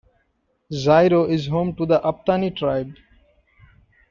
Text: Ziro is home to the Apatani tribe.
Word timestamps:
Ziro 0.73 1.25
is 1.29 1.45
home 1.45 1.75
to 1.75 1.85
the 1.85 1.99
Apatani 1.99 2.55
tribe. 2.57 2.95